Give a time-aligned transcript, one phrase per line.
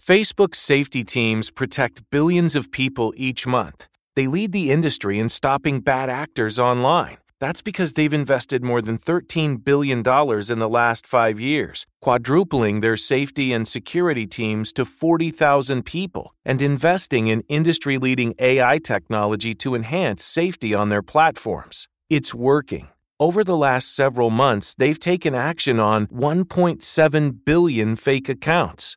[0.00, 3.86] Facebook's safety teams protect billions of people each month.
[4.16, 7.18] They lead the industry in stopping bad actors online.
[7.38, 12.96] That's because they've invested more than $13 billion in the last five years, quadrupling their
[12.96, 19.74] safety and security teams to 40,000 people, and investing in industry leading AI technology to
[19.74, 21.88] enhance safety on their platforms.
[22.08, 22.88] It's working.
[23.18, 28.96] Over the last several months, they've taken action on 1.7 billion fake accounts.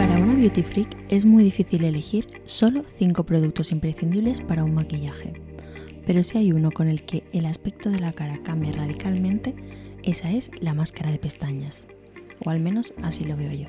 [0.00, 5.34] Para una beauty freak es muy difícil elegir solo 5 productos imprescindibles para un maquillaje.
[6.06, 9.54] Pero si hay uno con el que el aspecto de la cara cambia radicalmente,
[10.02, 11.86] esa es la máscara de pestañas.
[12.42, 13.66] O al menos así lo veo yo.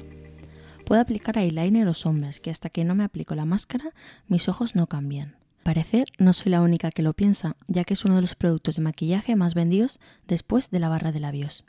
[0.85, 3.91] Puedo aplicar eyeliner o sombras, que hasta que no me aplico la máscara,
[4.29, 5.35] mis ojos no cambian.
[5.63, 8.77] Parecer no soy la única que lo piensa, ya que es uno de los productos
[8.77, 9.99] de maquillaje más vendidos
[10.29, 11.65] después de la barra de labios.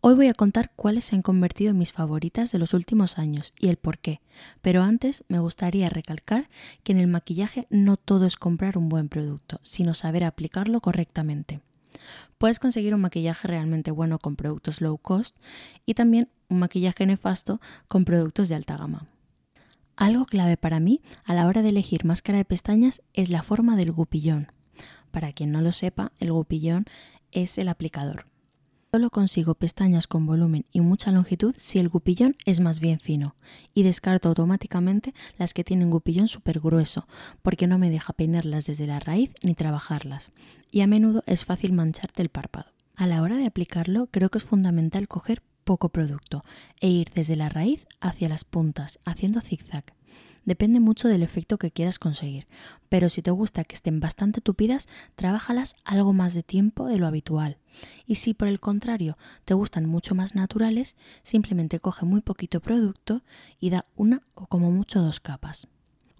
[0.00, 3.52] Hoy voy a contar cuáles se han convertido en mis favoritas de los últimos años
[3.58, 4.20] y el por qué,
[4.62, 6.48] pero antes me gustaría recalcar
[6.84, 11.60] que en el maquillaje no todo es comprar un buen producto, sino saber aplicarlo correctamente.
[12.38, 15.36] Puedes conseguir un maquillaje realmente bueno con productos low cost
[15.84, 19.08] y también un maquillaje nefasto con productos de alta gama.
[19.96, 23.74] Algo clave para mí a la hora de elegir máscara de pestañas es la forma
[23.74, 24.46] del gupillón.
[25.10, 26.84] Para quien no lo sepa, el gupillón
[27.32, 28.26] es el aplicador.
[28.90, 33.36] Solo consigo pestañas con volumen y mucha longitud si el gupillón es más bien fino
[33.74, 37.06] y descarto automáticamente las que tienen gupillón súper grueso
[37.42, 40.32] porque no me deja peinarlas desde la raíz ni trabajarlas
[40.70, 42.72] y a menudo es fácil mancharte el párpado.
[42.96, 46.42] A la hora de aplicarlo creo que es fundamental coger poco producto
[46.80, 49.84] e ir desde la raíz hacia las puntas haciendo zigzag.
[50.46, 52.46] Depende mucho del efecto que quieras conseguir,
[52.88, 57.06] pero si te gusta que estén bastante tupidas, trabájalas algo más de tiempo de lo
[57.06, 57.58] habitual.
[58.06, 63.22] Y si por el contrario te gustan mucho más naturales, simplemente coge muy poquito producto
[63.60, 65.68] y da una o como mucho dos capas.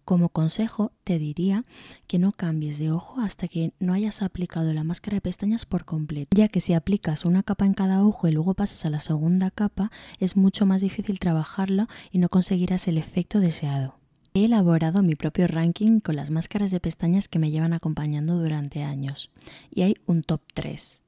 [0.09, 1.67] Como consejo te diría
[2.07, 5.85] que no cambies de ojo hasta que no hayas aplicado la máscara de pestañas por
[5.85, 9.01] completo, ya que si aplicas una capa en cada ojo y luego pasas a la
[9.01, 13.97] segunda capa, es mucho más difícil trabajarla y no conseguirás el efecto deseado.
[14.33, 18.85] He elaborado mi propio ranking con las máscaras de pestañas que me llevan acompañando durante
[18.85, 19.31] años
[19.71, 21.03] y hay un top 3.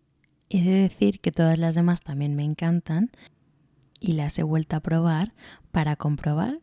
[0.53, 3.13] He de decir que todas las demás también me encantan
[4.01, 5.33] y las he vuelto a probar
[5.71, 6.59] para comprobar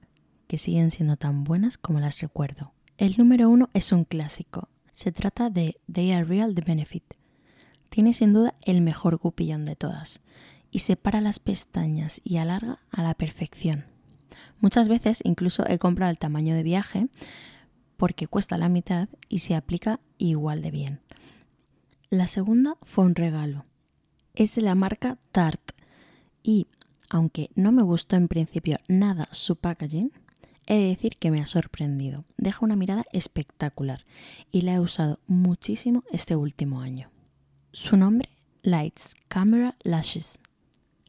[0.48, 2.74] que siguen siendo tan buenas como las recuerdo.
[2.98, 4.68] El número 1 es un clásico.
[4.92, 7.14] Se trata de They Are Real The Benefit.
[7.90, 10.20] Tiene sin duda el mejor gupillón de todas
[10.70, 13.86] y separa las pestañas y alarga a la perfección.
[14.60, 17.08] Muchas veces incluso he comprado el tamaño de viaje
[17.96, 21.00] porque cuesta la mitad y se aplica igual de bien.
[22.10, 23.66] La segunda fue un regalo.
[24.38, 25.74] Es de la marca Tarte
[26.44, 26.68] y,
[27.10, 30.12] aunque no me gustó en principio nada su packaging,
[30.68, 32.24] he de decir que me ha sorprendido.
[32.38, 34.06] Deja una mirada espectacular
[34.52, 37.10] y la he usado muchísimo este último año.
[37.72, 38.30] Su nombre,
[38.62, 40.38] Lights Camera Lashes.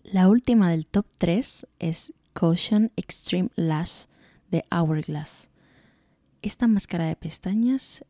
[0.04, 4.04] La última del top 3 es Caution Extreme Lash
[4.50, 5.50] de Hourglass.
[6.40, 8.06] Esta máscara de pestañas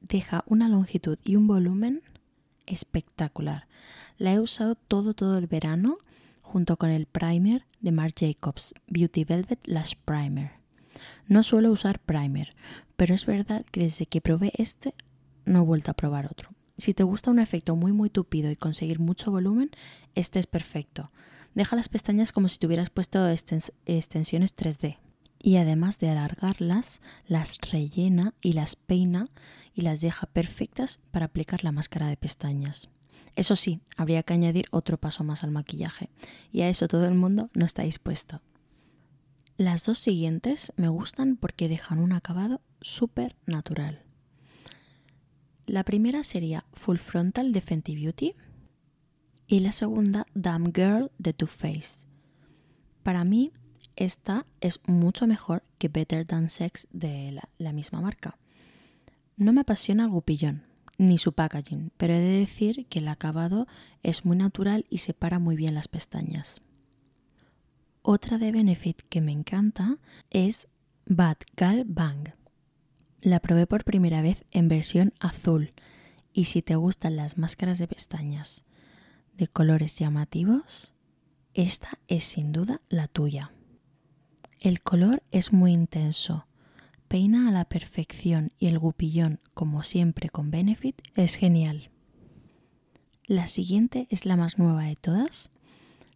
[0.00, 2.00] deja una longitud y un volumen
[2.70, 3.66] espectacular.
[4.18, 5.98] La he usado todo todo el verano
[6.42, 10.52] junto con el primer de Marc Jacobs, Beauty Velvet Lash Primer.
[11.26, 12.54] No suelo usar primer,
[12.96, 14.94] pero es verdad que desde que probé este
[15.44, 16.50] no he vuelto a probar otro.
[16.76, 19.70] Si te gusta un efecto muy muy tupido y conseguir mucho volumen,
[20.14, 21.10] este es perfecto.
[21.54, 24.98] Deja las pestañas como si tuvieras puesto extensiones 3D.
[25.42, 29.24] Y además de alargarlas, las rellena y las peina
[29.74, 32.90] y las deja perfectas para aplicar la máscara de pestañas.
[33.36, 36.10] Eso sí, habría que añadir otro paso más al maquillaje,
[36.52, 38.42] y a eso todo el mundo no está dispuesto.
[39.56, 44.02] Las dos siguientes me gustan porque dejan un acabado súper natural.
[45.66, 48.34] La primera sería Full Frontal de Fenty Beauty
[49.46, 52.08] y la segunda Damn Girl de Too Faced.
[53.02, 53.52] Para mí,
[54.00, 58.38] esta es mucho mejor que Better Than Sex de la, misma marca.
[59.36, 60.62] No me apasiona el gupillón,
[60.96, 63.66] ni su packaging, pero he de decir que el acabado
[64.02, 66.62] es muy natural y separa muy bien las pestañas.
[68.00, 69.98] Otra de Benefit que me encanta
[70.30, 70.66] es
[71.04, 72.30] Bad Gal Bang.
[73.20, 75.74] La probé por primera vez en versión azul
[76.32, 78.64] y si te gustan las máscaras de pestañas
[79.36, 80.94] de colores llamativos,
[81.52, 83.52] esta es sin duda la tuya.
[84.60, 86.46] El color es muy intenso,
[87.08, 91.88] peina a la perfección y el gupillón, como siempre con Benefit, es genial.
[93.24, 95.50] La siguiente es la más nueva de todas.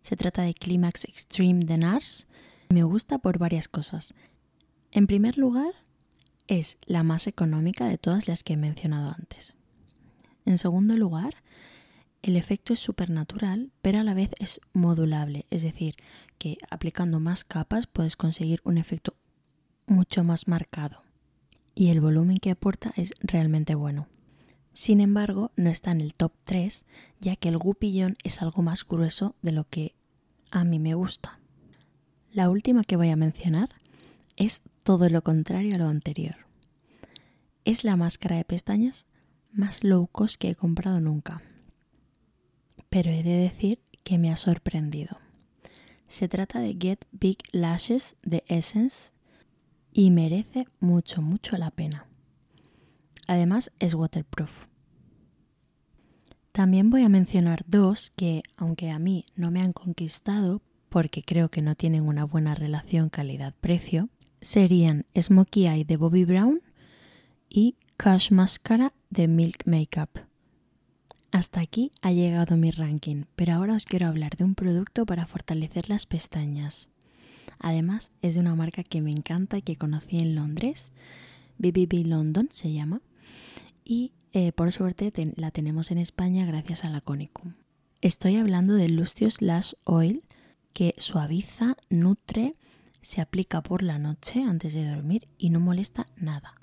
[0.03, 2.27] Se trata de Climax Extreme de NARS.
[2.69, 4.13] Me gusta por varias cosas.
[4.91, 5.73] En primer lugar,
[6.47, 9.57] es la más económica de todas las que he mencionado antes.
[10.45, 11.37] En segundo lugar,
[12.25, 15.95] el efecto es supernatural, pero a la vez es modulable, es decir,
[16.39, 19.15] que aplicando más capas puedes conseguir un efecto
[19.87, 21.03] mucho más marcado.
[21.75, 24.09] Y el volumen que aporta es realmente bueno.
[24.73, 26.87] Sin embargo, no está en el top 3,
[27.21, 29.95] ya que el gupillón es algo más grueso de lo que
[30.51, 31.41] a mí me gusta.
[32.33, 33.69] La última que voy a mencionar
[34.37, 36.37] es todo lo contrario a lo anterior.
[37.67, 39.05] Es la máscara de pestañas
[39.53, 41.43] más low cost que he comprado nunca
[42.95, 45.19] pero he de decir que me ha sorprendido.
[46.07, 49.11] Se trata de Get Big Lashes de Essence
[49.93, 52.07] y merece mucho, mucho la pena.
[53.27, 54.67] Además es waterproof.
[56.53, 61.49] También voy a mencionar dos que, aunque a mí no me han conquistado porque creo
[61.49, 64.09] que no tienen una buena relación calidad-precio,
[64.41, 66.63] serían Smokey Eye de Bobby Brown
[67.49, 70.29] y Cash Mascara de Milk Makeup.
[71.35, 75.27] Hasta aquí ha llegado mi ranking, pero ahora os quiero hablar de un producto para
[75.27, 76.91] fortalecer las pestañas.
[77.59, 80.93] Además, es de una marca que me encanta y que conocí en Londres,
[81.59, 83.01] BBB London se llama,
[83.85, 87.55] y eh, por suerte la tenemos en España gracias a la Conicum.
[88.01, 90.23] Estoy hablando del Lustius Lash Oil
[90.73, 92.53] que suaviza, nutre,
[93.01, 96.55] se aplica por la noche antes de dormir y no molesta nada.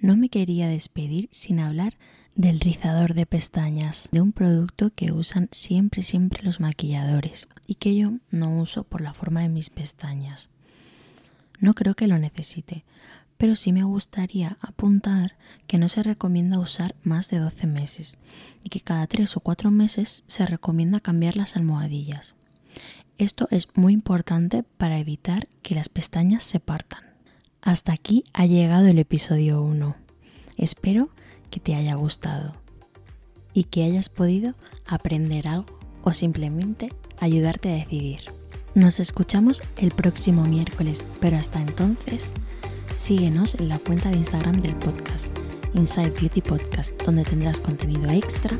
[0.00, 1.98] No me quería despedir sin hablar
[2.38, 7.96] del rizador de pestañas, de un producto que usan siempre, siempre los maquilladores y que
[7.96, 10.48] yo no uso por la forma de mis pestañas.
[11.58, 12.84] No creo que lo necesite,
[13.38, 15.34] pero sí me gustaría apuntar
[15.66, 18.18] que no se recomienda usar más de 12 meses
[18.62, 22.36] y que cada 3 o 4 meses se recomienda cambiar las almohadillas.
[23.18, 27.02] Esto es muy importante para evitar que las pestañas se partan.
[27.62, 29.96] Hasta aquí ha llegado el episodio 1.
[30.56, 31.10] Espero
[31.50, 32.52] que te haya gustado
[33.52, 34.54] y que hayas podido
[34.86, 36.90] aprender algo o simplemente
[37.20, 38.20] ayudarte a decidir.
[38.74, 42.32] Nos escuchamos el próximo miércoles, pero hasta entonces
[42.96, 45.26] síguenos en la cuenta de Instagram del podcast,
[45.74, 48.56] Inside Beauty Podcast, donde tendrás contenido extra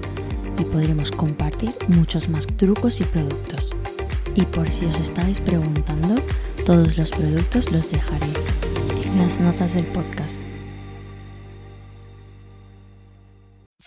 [0.58, 3.70] y podremos compartir muchos más trucos y productos.
[4.34, 6.20] Y por si os estáis preguntando,
[6.66, 8.26] todos los productos los dejaré
[9.06, 10.47] en las notas del podcast.